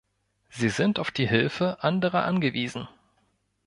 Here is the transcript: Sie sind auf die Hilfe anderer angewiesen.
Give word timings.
Sie 0.49 0.69
sind 0.69 0.97
auf 0.97 1.11
die 1.11 1.27
Hilfe 1.29 1.83
anderer 1.83 2.23
angewiesen. 2.25 2.87